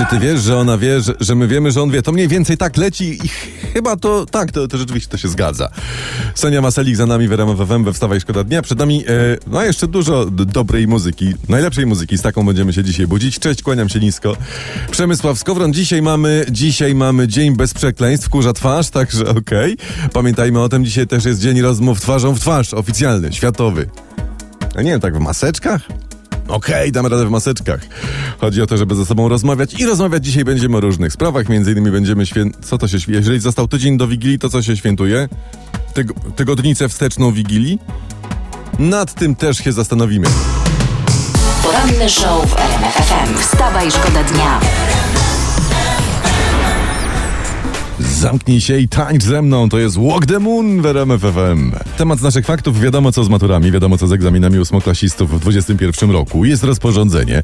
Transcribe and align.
Czy 0.00 0.06
ty 0.06 0.18
wiesz, 0.18 0.40
że 0.42 0.56
ona 0.56 0.78
wie, 0.78 1.00
że, 1.00 1.14
że 1.20 1.34
my 1.34 1.48
wiemy, 1.48 1.70
że 1.70 1.82
on 1.82 1.90
wie? 1.90 2.02
To 2.02 2.12
mniej 2.12 2.28
więcej 2.28 2.56
tak 2.56 2.76
leci 2.76 3.18
i 3.24 3.28
chyba 3.74 3.96
to 3.96 4.26
tak, 4.26 4.52
to, 4.52 4.68
to 4.68 4.78
rzeczywiście 4.78 5.08
to 5.10 5.16
się 5.16 5.28
zgadza. 5.28 5.68
Sonia 6.34 6.60
Maselik 6.60 6.96
za 6.96 7.06
nami 7.06 7.28
w 7.28 7.32
RMF 7.32 7.68
FM 7.68 7.84
we 7.84 7.92
Wstawaj 7.92 8.20
Szkoda 8.20 8.44
Dnia. 8.44 8.62
Przed 8.62 8.78
nami 8.78 9.04
e, 9.04 9.06
no 9.46 9.64
jeszcze 9.64 9.86
dużo 9.86 10.26
dobrej 10.26 10.88
muzyki, 10.88 11.34
najlepszej 11.48 11.86
muzyki. 11.86 12.18
Z 12.18 12.22
taką 12.22 12.46
będziemy 12.46 12.72
się 12.72 12.84
dzisiaj 12.84 13.06
budzić. 13.06 13.38
Cześć, 13.38 13.62
kłaniam 13.62 13.88
się 13.88 14.00
nisko. 14.00 14.36
Przemysław 14.90 15.38
Skowron. 15.38 15.72
Dzisiaj 15.72 16.02
mamy, 16.02 16.46
dzisiaj 16.50 16.94
mamy 16.94 17.28
Dzień 17.28 17.56
Bez 17.56 17.74
Przekleństw, 17.74 18.28
kurza 18.28 18.52
twarz, 18.52 18.90
także 18.90 19.28
okej. 19.28 19.76
Pamiętajmy 20.12 20.60
o 20.60 20.68
tym, 20.68 20.84
dzisiaj 20.84 21.06
też 21.06 21.24
jest 21.24 21.40
Dzień 21.40 21.60
Rozmów 21.60 22.00
Twarzą 22.00 22.34
w 22.34 22.40
Twarz, 22.40 22.74
oficjalny, 22.74 23.32
światowy. 23.32 23.90
A 24.76 24.82
nie 24.82 24.90
wiem, 24.90 25.00
tak 25.00 25.16
w 25.16 25.20
maseczkach? 25.20 26.09
Okej, 26.48 26.92
damy 26.92 27.08
radę 27.08 27.26
w 27.26 27.30
maseczkach. 27.30 27.80
Chodzi 28.40 28.62
o 28.62 28.66
to, 28.66 28.76
żeby 28.76 28.94
ze 28.94 29.06
sobą 29.06 29.28
rozmawiać 29.28 29.74
i 29.80 29.86
rozmawiać 29.86 30.24
dzisiaj 30.24 30.44
będziemy 30.44 30.76
o 30.76 30.80
różnych 30.80 31.12
sprawach. 31.12 31.48
Między 31.48 31.72
innymi 31.72 31.90
będziemy 31.90 32.26
świę... 32.26 32.44
Co 32.62 32.78
to 32.78 32.88
się 32.88 32.98
świe- 33.00 33.12
Jeżeli 33.14 33.40
został 33.40 33.68
tydzień 33.68 33.98
do 33.98 34.08
Wigilii, 34.08 34.38
to 34.38 34.48
co 34.50 34.62
się 34.62 34.76
świętuje? 34.76 35.28
Tyg... 35.94 36.12
Tygodnicę 36.36 36.88
wsteczną 36.88 37.32
Wigilii? 37.32 37.78
Nad 38.78 39.14
tym 39.14 39.34
też 39.36 39.58
się 39.58 39.72
zastanowimy. 39.72 40.26
Poranny 41.62 42.10
show 42.10 42.50
w 42.50 42.56
RMF 42.58 42.94
FM. 42.94 43.38
Wstawaj, 43.38 43.90
szkoda 43.90 44.24
dnia. 44.24 44.60
Zamknij 48.20 48.60
się 48.60 48.78
i 48.78 48.88
tańcz 48.88 49.24
ze 49.24 49.42
mną, 49.42 49.68
to 49.68 49.78
jest 49.78 49.98
Walk 49.98 50.26
the 50.26 50.38
Moon 50.38 50.82
w 50.82 50.86
RMF 50.86 51.20
FM. 51.20 51.72
Temat 51.96 52.18
z 52.18 52.22
naszych 52.22 52.46
faktów, 52.46 52.80
wiadomo 52.80 53.12
co 53.12 53.24
z 53.24 53.28
maturami, 53.28 53.72
wiadomo 53.72 53.98
co 53.98 54.06
z 54.06 54.12
egzaminami 54.12 54.58
ósmoklasistów 54.58 55.30
w 55.30 55.40
2021 55.40 56.10
roku. 56.10 56.44
Jest 56.44 56.64
rozporządzenie. 56.64 57.42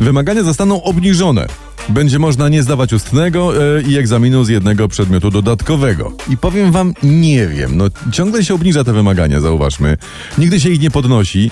Wymagania 0.00 0.42
zostaną 0.42 0.82
obniżone. 0.82 1.46
Będzie 1.88 2.18
można 2.18 2.48
nie 2.48 2.62
zdawać 2.62 2.92
ustnego 2.92 3.52
e, 3.78 3.82
i 3.82 3.98
egzaminu 3.98 4.44
z 4.44 4.48
jednego 4.48 4.88
przedmiotu 4.88 5.30
dodatkowego. 5.30 6.12
I 6.30 6.36
powiem 6.36 6.72
wam, 6.72 6.94
nie 7.02 7.46
wiem, 7.46 7.76
no 7.76 7.84
ciągle 8.12 8.44
się 8.44 8.54
obniża 8.54 8.84
te 8.84 8.92
wymagania, 8.92 9.40
zauważmy. 9.40 9.96
Nigdy 10.38 10.60
się 10.60 10.70
ich 10.70 10.80
nie 10.80 10.90
podnosi. 10.90 11.50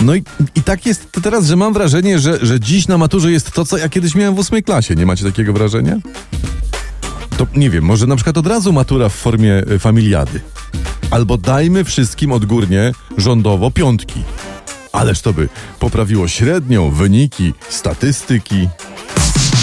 No 0.00 0.14
i, 0.14 0.22
i 0.54 0.62
tak 0.62 0.86
jest 0.86 1.12
to 1.12 1.20
teraz, 1.20 1.46
że 1.46 1.56
mam 1.56 1.72
wrażenie, 1.72 2.18
że, 2.18 2.38
że 2.46 2.60
dziś 2.60 2.88
na 2.88 2.98
maturze 2.98 3.32
jest 3.32 3.52
to, 3.52 3.64
co 3.64 3.78
ja 3.78 3.88
kiedyś 3.88 4.14
miałem 4.14 4.34
w 4.34 4.38
ósmej 4.38 4.62
klasie. 4.62 4.94
Nie 4.94 5.06
macie 5.06 5.24
takiego 5.24 5.52
wrażenia? 5.52 5.96
To 7.38 7.46
nie 7.54 7.70
wiem, 7.70 7.84
może 7.84 8.06
na 8.06 8.16
przykład 8.16 8.38
od 8.38 8.46
razu 8.46 8.72
matura 8.72 9.08
w 9.08 9.14
formie 9.14 9.62
y, 9.70 9.78
familiady. 9.78 10.40
Albo 11.10 11.36
dajmy 11.36 11.84
wszystkim 11.84 12.32
odgórnie 12.32 12.92
rządowo 13.16 13.70
piątki. 13.70 14.22
Ależ 14.92 15.20
to 15.20 15.32
by 15.32 15.48
poprawiło 15.78 16.28
średnią, 16.28 16.90
wyniki, 16.90 17.54
statystyki. 17.68 18.68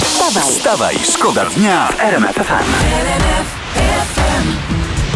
Wstawaj, 0.04 0.52
Wstawaj, 0.52 0.96
szkoda 1.14 1.46
dnia 1.46 1.88
w 1.88 2.00
RMF 2.00 2.36
FM. 2.36 3.65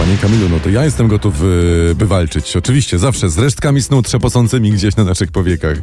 Panie 0.09 0.21
Kamilu, 0.21 0.49
no 0.49 0.59
to 0.59 0.69
ja 0.69 0.85
jestem 0.85 1.07
gotów 1.07 1.43
y, 1.91 1.95
by 1.95 2.07
walczyć. 2.07 2.57
Oczywiście, 2.57 2.99
zawsze 2.99 3.29
z 3.29 3.37
resztkami 3.37 3.81
snu 3.81 4.01
trzepocącymi 4.01 4.71
gdzieś 4.71 4.95
na 4.95 5.03
naszych 5.03 5.31
powiekach. 5.31 5.77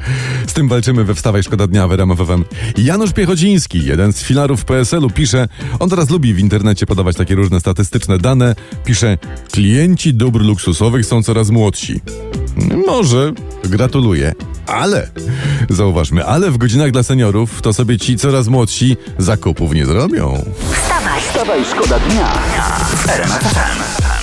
Z 0.46 0.52
tym 0.52 0.68
walczymy 0.68 1.04
we 1.04 1.14
Wstawaj 1.14 1.42
Szkoda 1.42 1.66
Dnia 1.66 1.88
w 1.88 1.92
RMF 1.92 2.18
FM. 2.18 2.44
Janusz 2.76 3.12
Piechociński, 3.12 3.84
jeden 3.84 4.12
z 4.12 4.22
filarów 4.22 4.64
PSL-u, 4.64 5.10
pisze, 5.10 5.48
on 5.78 5.90
teraz 5.90 6.10
lubi 6.10 6.34
w 6.34 6.38
internecie 6.38 6.86
podawać 6.86 7.16
takie 7.16 7.34
różne 7.34 7.60
statystyczne 7.60 8.18
dane, 8.18 8.54
pisze, 8.84 9.18
klienci 9.52 10.14
dóbr 10.14 10.40
luksusowych 10.40 11.06
są 11.06 11.22
coraz 11.22 11.50
młodsi. 11.50 12.00
Może, 12.86 13.32
gratuluję. 13.64 14.34
Ale, 14.66 15.10
zauważmy, 15.70 16.24
ale 16.24 16.50
w 16.50 16.58
godzinach 16.58 16.90
dla 16.90 17.02
seniorów 17.02 17.62
to 17.62 17.72
sobie 17.72 17.98
ci 17.98 18.16
coraz 18.16 18.48
młodsi 18.48 18.96
zakupów 19.18 19.74
nie 19.74 19.86
zrobią. 19.86 20.44
wstawaj. 20.72 21.20
Wstawaj, 21.20 21.64
szkoda 21.64 21.98
dnia 21.98 22.28
w 22.96 23.08
RMF 23.08 23.42
FM. 23.42 24.15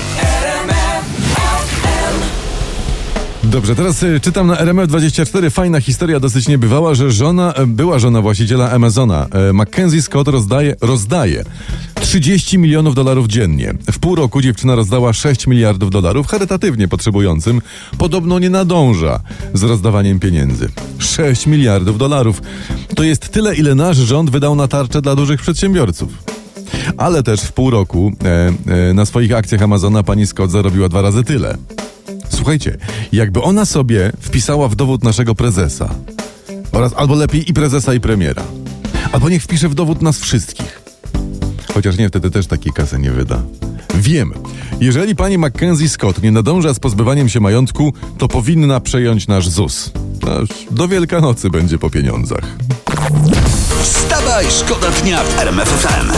Dobrze, 3.54 3.76
teraz 3.76 4.04
y, 4.04 4.20
czytam 4.20 4.48
na 4.48 4.56
RMF24 4.56 5.52
fajna 5.52 5.82
historia, 5.82 6.20
dosyć 6.20 6.48
niebywała, 6.48 6.96
że 6.96 7.12
żona, 7.12 7.54
e, 7.54 7.68
była 7.68 8.00
żona 8.00 8.22
właściciela 8.22 8.72
Amazona, 8.72 9.28
e, 9.50 9.54
Mackenzie 9.54 10.02
Scott 10.02 10.28
rozdaje, 10.28 10.76
rozdaje 10.82 11.44
30 12.02 12.58
milionów 12.58 12.96
dolarów 12.96 13.28
dziennie. 13.28 13.74
W 13.92 14.00
pół 14.00 14.16
roku 14.16 14.42
dziewczyna 14.42 14.76
rozdała 14.76 15.14
6 15.14 15.48
miliardów 15.48 15.90
dolarów 15.90 16.28
charytatywnie 16.28 16.88
potrzebującym. 16.88 17.62
Podobno 17.98 18.40
nie 18.40 18.50
nadąża 18.50 19.20
z 19.54 19.64
rozdawaniem 19.64 20.20
pieniędzy. 20.20 20.70
6 21.00 21.48
miliardów 21.48 21.98
dolarów. 21.98 22.42
To 22.96 23.04
jest 23.04 23.30
tyle, 23.30 23.56
ile 23.56 23.76
nasz 23.76 23.98
rząd 23.98 24.30
wydał 24.30 24.56
na 24.56 24.68
tarczę 24.68 25.02
dla 25.02 25.16
dużych 25.16 25.42
przedsiębiorców. 25.42 26.33
Ale 26.98 27.24
też 27.24 27.42
w 27.42 27.52
pół 27.52 27.70
roku 27.70 28.12
e, 28.24 28.54
e, 28.90 28.94
na 28.94 29.06
swoich 29.06 29.34
akcjach 29.34 29.62
Amazona 29.62 30.04
pani 30.04 30.28
Scott 30.28 30.52
zarobiła 30.52 30.90
dwa 30.90 31.02
razy 31.02 31.24
tyle. 31.24 31.58
Słuchajcie, 32.30 32.78
jakby 33.12 33.42
ona 33.42 33.66
sobie 33.66 34.12
wpisała 34.20 34.68
w 34.68 34.76
dowód 34.76 35.04
naszego 35.04 35.36
prezesa, 35.36 35.90
oraz 36.72 36.94
albo 36.96 37.16
lepiej 37.16 37.50
i 37.50 37.54
prezesa, 37.54 37.94
i 37.94 38.00
premiera, 38.00 38.44
albo 39.12 39.30
niech 39.30 39.44
wpisze 39.44 39.70
w 39.70 39.76
dowód 39.76 40.02
nas 40.02 40.20
wszystkich. 40.20 40.82
Chociaż 41.74 41.98
nie, 41.98 42.10
wtedy 42.10 42.32
też 42.32 42.48
takiej 42.48 42.74
kasy 42.74 43.00
nie 43.00 43.12
wyda. 43.12 43.42
Wiem, 43.96 44.34
jeżeli 44.80 45.16
pani 45.16 45.38
Mackenzie 45.38 45.90
Scott 45.90 46.24
nie 46.24 46.32
nadąża 46.32 46.74
z 46.74 46.80
pozbywaniem 46.80 47.30
się 47.30 47.40
majątku, 47.40 47.94
to 48.18 48.28
powinna 48.28 48.80
przejąć 48.80 49.28
nasz 49.28 49.50
ZUS. 49.50 49.92
Aż 50.42 50.50
Do 50.72 50.88
Wielkanocy 50.88 51.50
będzie 51.50 51.78
po 51.78 51.90
pieniądzach. 51.90 52.44
Wstawaj, 53.84 54.46
szkoda 54.50 54.92
dnia 54.92 55.24
w 55.24 55.40
RMF 55.40 55.70
FM. 55.70 56.12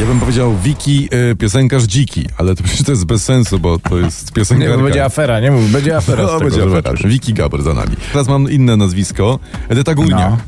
Ja 0.00 0.06
bym 0.06 0.20
powiedział 0.20 0.56
Wiki, 0.56 1.08
y, 1.32 1.36
piosenkarz 1.36 1.82
dziki, 1.82 2.26
ale 2.38 2.54
to 2.54 2.62
przecież 2.62 2.82
to 2.86 2.92
jest 2.92 3.04
bez 3.04 3.24
sensu, 3.24 3.58
bo 3.58 3.78
to 3.78 3.98
jest 3.98 4.26
Nie, 4.26 4.32
piosenkarka. 4.32 4.76
bo 4.76 4.82
będzie 4.82 5.04
afera, 5.04 5.40
nie 5.40 5.50
mów, 5.50 5.70
będzie 5.72 5.96
afera 5.96 6.22
No, 6.22 6.28
z 6.28 6.38
tego, 6.38 6.50
będzie 6.50 6.78
afera. 6.78 7.08
Wiki 7.08 7.34
Gabor 7.34 7.62
za 7.62 7.74
nami. 7.74 7.96
Teraz 8.12 8.28
mam 8.28 8.50
inne 8.50 8.76
nazwisko. 8.76 9.38
Edyta 9.68 9.94
Górniak. 9.94 10.30
No. 10.30 10.38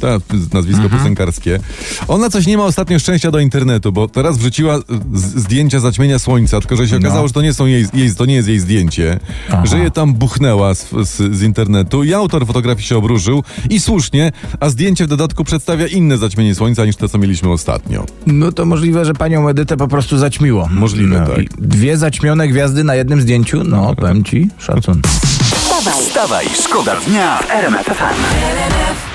Tak, 0.00 0.22
nazwisko 0.54 0.88
piosenkarskie. 0.90 1.60
Ona 2.08 2.30
coś 2.30 2.46
nie 2.46 2.56
ma 2.56 2.64
ostatnio 2.64 2.98
szczęścia 2.98 3.30
do 3.30 3.38
internetu, 3.40 3.92
bo 3.92 4.08
teraz 4.08 4.38
wrzuciła 4.38 4.78
z- 5.12 5.40
zdjęcia 5.42 5.80
zaćmienia 5.80 6.18
słońca, 6.18 6.60
tylko 6.60 6.76
że 6.76 6.88
się 6.88 6.94
No. 6.98 7.08
okazało, 7.08 7.28
że 7.28 7.34
to 7.34 7.42
nie, 7.42 7.54
są 7.54 7.66
jej, 7.66 7.86
jej, 7.94 8.14
to 8.14 8.24
nie 8.26 8.34
jest 8.34 8.48
jej 8.48 8.58
zdjęcie, 8.60 9.20
że 9.64 9.78
je 9.78 9.90
tam 9.90 10.14
buchnęła 10.14 10.74
z, 10.74 10.90
z, 10.90 11.36
z 11.36 11.42
internetu 11.42 12.04
i 12.04 12.14
autor 12.14 12.46
fotografii 12.46 12.86
się 12.86 12.96
obróżył 12.96 13.42
i 13.70 13.80
słusznie, 13.80 14.32
a 14.60 14.70
zdjęcie 14.70 15.04
w 15.04 15.08
dodatku 15.08 15.44
przedstawia 15.44 15.86
inne 15.86 16.18
zaćmienie 16.18 16.54
słońca 16.54 16.84
niż 16.84 16.96
to, 16.96 17.08
co 17.08 17.18
mieliśmy 17.18 17.50
ostatnio. 17.52 18.06
No 18.26 18.52
to 18.52 18.66
możliwe, 18.66 19.04
że 19.04 19.14
panią 19.14 19.48
Edytę 19.48 19.76
po 19.76 19.88
prostu 19.88 20.18
zaćmiło. 20.18 20.68
Możliwe, 20.72 21.26
tak. 21.34 21.38
i 21.44 21.48
Dwie 21.58 21.96
zaćmione 21.96 22.48
gwiazdy 22.48 22.84
na 22.84 22.94
jednym 22.94 23.20
zdjęciu? 23.20 23.64
No, 23.64 23.94
powiem 23.96 24.24
ci, 24.24 24.48
szacun. 24.58 25.02
Wstawaj, 25.54 26.02
Wstawaj, 26.02 26.46
szkoda 26.64 26.96
dnia 27.08 27.38
w 27.38 27.50
RMF 27.50 27.86
FM. 27.86 29.09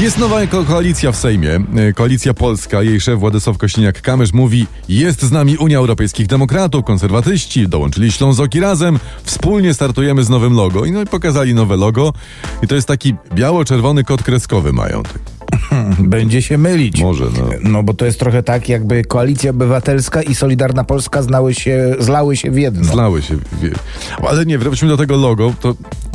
Jest 0.00 0.18
nowa 0.18 0.46
ko- 0.46 0.64
koalicja 0.64 1.12
w 1.12 1.16
Sejmie, 1.16 1.60
e, 1.76 1.92
Koalicja 1.92 2.34
Polska. 2.34 2.82
Jej 2.82 3.00
szef 3.00 3.18
Władysław 3.20 3.56
Kośniak-Kamysz 3.56 4.34
mówi, 4.34 4.66
jest 4.88 5.22
z 5.22 5.30
nami 5.32 5.56
Unia 5.56 5.78
Europejskich 5.78 6.26
Demokratów, 6.26 6.84
konserwatyści, 6.84 7.68
dołączyli 7.68 8.12
Ślązoki 8.12 8.60
razem, 8.60 8.98
wspólnie 9.24 9.74
startujemy 9.74 10.24
z 10.24 10.28
nowym 10.28 10.52
logo. 10.54 10.84
I 10.84 10.92
no 10.92 11.02
i 11.02 11.06
pokazali 11.06 11.54
nowe 11.54 11.76
logo 11.76 12.12
i 12.62 12.66
to 12.66 12.74
jest 12.74 12.88
taki 12.88 13.14
biało-czerwony 13.34 14.04
kod 14.04 14.22
kreskowy 14.22 14.72
mają. 14.72 15.02
Będzie 15.98 16.42
się 16.42 16.58
mylić. 16.58 17.00
Może, 17.00 17.24
no. 17.24 17.48
No 17.62 17.82
bo 17.82 17.94
to 17.94 18.04
jest 18.06 18.18
trochę 18.20 18.42
tak, 18.42 18.68
jakby 18.68 19.04
Koalicja 19.04 19.50
Obywatelska 19.50 20.22
i 20.22 20.34
Solidarna 20.34 20.84
Polska 20.84 21.22
znały 21.22 21.54
się, 21.54 21.94
zlały 21.98 22.36
się 22.36 22.50
w 22.50 22.58
jedno. 22.58 22.84
Zlały 22.84 23.22
się. 23.22 23.36
Wie. 23.62 23.70
Ale 24.28 24.46
nie, 24.46 24.58
wróćmy 24.58 24.88
do 24.88 24.96
tego 24.96 25.16
logo, 25.16 25.52
to 25.60 25.74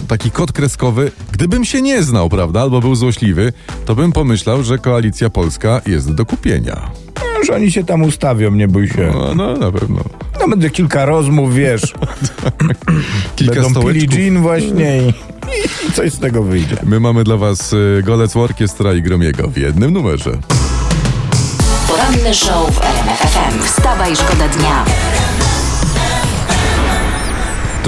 taki 0.09 0.31
kod 0.31 0.51
kreskowy, 0.51 1.11
gdybym 1.31 1.65
się 1.65 1.81
nie 1.81 2.03
znał, 2.03 2.29
prawda, 2.29 2.61
albo 2.61 2.79
był 2.81 2.95
złośliwy, 2.95 3.53
to 3.85 3.95
bym 3.95 4.11
pomyślał, 4.11 4.63
że 4.63 4.77
Koalicja 4.77 5.29
Polska 5.29 5.81
jest 5.87 6.13
do 6.13 6.25
kupienia. 6.25 6.91
Już 7.39 7.49
oni 7.49 7.71
się 7.71 7.83
tam 7.83 8.01
ustawią, 8.01 8.51
nie 8.51 8.67
bój 8.67 8.87
się. 8.89 9.11
No, 9.13 9.35
no 9.35 9.57
na 9.57 9.71
pewno. 9.71 9.99
No 10.39 10.47
będzie 10.47 10.69
kilka 10.69 11.05
rozmów, 11.05 11.55
wiesz. 11.55 11.81
Kilka 13.35 13.61
Będą 13.61 13.67
pili 13.81 13.99
stołeczków. 14.01 14.15
gin 14.15 14.41
właśnie 14.41 15.01
i, 15.07 15.09
i 15.89 15.91
coś 15.91 16.13
z 16.13 16.19
tego 16.19 16.43
wyjdzie. 16.43 16.77
My 16.83 16.99
mamy 16.99 17.23
dla 17.23 17.37
was 17.37 17.73
y, 17.73 18.01
Golec 18.05 18.35
Orkiestra 18.35 18.93
i 18.93 19.01
Gromiego 19.01 19.47
w 19.47 19.57
jednym 19.57 19.93
numerze. 19.93 20.31
poranny 21.87 22.33
show 22.33 22.75
w 22.75 22.81
RMF 22.81 23.19
FM. 23.19 23.63
Wstawaj, 23.63 24.15
szkoda 24.15 24.47
dnia. 24.47 24.85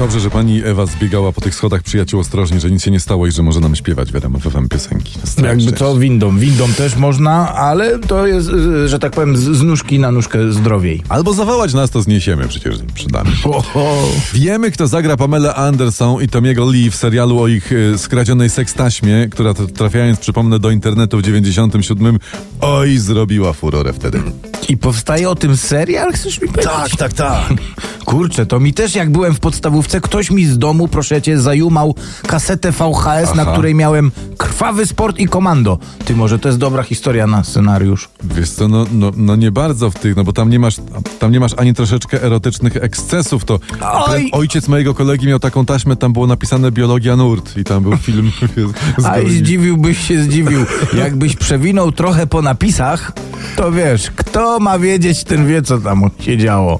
To 0.02 0.06
Dobrze, 0.06 0.20
że 0.20 0.30
pani 0.30 0.62
Ewa 0.66 0.86
zbiegała 0.86 1.32
po 1.32 1.42
tych 1.42 1.56
schodach 1.56 1.84
przyjaciół 1.84 2.20
ostrożnie, 2.20 2.60
że 2.60 2.72
nic 2.72 2.84
się 2.84 2.92
nie 2.92 3.00
stało 3.00 3.28
i 3.28 3.32
że 3.32 3.44
może 3.44 3.60
nam 3.60 3.76
śpiewać 3.76 4.12
w 4.12 4.16
RMF 4.16 4.44
FM 4.44 4.68
piosenki. 4.68 5.20
Jakby 5.44 5.72
co 5.72 5.96
windą. 5.96 6.38
Windą 6.38 6.74
też 6.74 6.96
można, 6.96 7.54
ale 7.54 8.00
to 8.00 8.28
jest, 8.28 8.50
że 8.86 9.00
tak 9.00 9.12
powiem, 9.12 9.38
z, 9.38 9.62
nóżki 9.62 10.00
na 10.00 10.12
nóżkę 10.12 10.52
zdrowiej. 10.52 11.04
Albo 11.10 11.34
zawołać 11.34 11.74
nas, 11.74 11.90
to 11.90 12.02
zniesiemy 12.02 12.48
przecież 12.48 12.76
przydamy. 12.94 13.32
Wiemy, 14.34 14.72
kto 14.72 14.88
zagra 14.88 15.18
Pamela 15.18 15.56
Anderson 15.56 16.24
i 16.24 16.28
Tomiego 16.28 16.72
Lee 16.72 16.92
w 16.92 16.96
serialu 16.96 17.40
o 17.40 17.48
ich 17.48 17.72
y, 17.72 17.98
skradzionej 17.98 18.50
sekstaśmie, 18.50 19.28
która 19.32 19.54
trafiając, 19.54 20.20
przypomnę, 20.20 20.60
do 20.60 20.72
internetu 20.72 21.18
w 21.18 21.22
97, 21.22 22.20
oj, 22.62 22.98
zrobiła 22.98 23.54
furorę 23.54 23.94
wtedy. 23.94 24.22
I 24.70 24.78
powstaje 24.78 25.30
o 25.30 25.36
tym 25.36 25.58
serial, 25.58 26.14
chcesz 26.14 26.42
mi 26.42 26.48
powiedzieć? 26.48 26.74
Tak, 26.74 26.96
tak, 26.96 27.14
tak. 27.14 27.54
Kurczę, 28.12 28.46
to 28.46 28.60
mi 28.60 28.74
też 28.74 28.96
jak 28.96 29.10
byłem 29.12 29.34
w 29.34 29.40
podstawówce, 29.40 30.02
ktoś 30.02 30.32
mi 30.32 30.46
z 30.46 30.58
domu, 30.58 30.88
proszę 30.88 31.22
cię, 31.22 31.40
zajumał 31.40 31.96
kasetę 32.28 32.72
VHS, 32.72 33.36
na 33.36 33.42
Aha. 33.42 33.52
której 33.54 33.76
miałem 33.76 34.12
krwawy 34.38 34.86
sport 34.86 35.20
i 35.20 35.28
komando. 35.28 35.78
Ty, 36.06 36.16
może 36.16 36.40
to 36.40 36.48
jest 36.50 36.60
dobra 36.60 36.84
historia 36.84 37.28
na 37.28 37.44
scenariusz. 37.44 38.10
Wiesz 38.24 38.50
co, 38.50 38.68
no, 38.68 38.86
no, 38.92 39.12
no 39.18 39.36
nie 39.36 39.52
bardzo 39.52 39.92
w 39.92 39.96
tych, 39.96 40.16
no 40.16 40.24
bo 40.24 40.34
tam 40.34 40.50
nie 40.50 40.60
masz, 40.60 40.76
tam 41.20 41.32
nie 41.32 41.40
masz 41.40 41.52
ani 41.58 41.74
troszeczkę 41.74 42.24
erotycznych 42.24 42.78
ekscesów, 42.78 43.46
to 43.46 43.60
Oj! 43.82 44.30
ojciec 44.32 44.68
mojego 44.68 44.94
kolegi 44.94 45.28
miał 45.28 45.40
taką 45.40 45.66
taśmę, 45.66 45.96
tam 45.96 46.14
było 46.14 46.28
napisane 46.28 46.72
biologia 46.72 47.16
nurt 47.16 47.58
i 47.58 47.64
tam 47.64 47.84
był 47.84 47.98
film 47.98 48.32
z 48.98 49.06
A 49.06 49.10
kolei. 49.12 49.38
zdziwiłbyś 49.38 50.08
się, 50.08 50.24
zdziwił. 50.24 50.66
Jakbyś 50.94 51.36
przewinął 51.36 51.92
trochę 51.92 52.28
po 52.28 52.42
napisach, 52.42 53.12
to 53.56 53.72
wiesz, 53.72 54.12
kto 54.16 54.60
ma 54.60 54.80
wiedzieć, 54.80 55.24
ten 55.24 55.48
wie, 55.48 55.62
co 55.62 55.78
tam 55.78 56.02
się 56.20 56.38
działo. 56.38 56.80